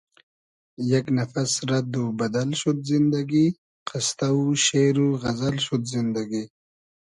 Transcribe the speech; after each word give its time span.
یئگ 0.89 1.05
نفس 1.17 1.51
رئد 1.69 1.93
و 2.01 2.03
بئدئل 2.17 2.49
شود 2.59 2.77
زیندئگی 2.89 3.45
قستۂ 3.87 4.27
و 4.39 4.43
شېر 4.65 4.95
و 5.05 5.07
غئزئل 5.23 5.55
شود 5.65 5.83
زیندئگی 5.91 6.43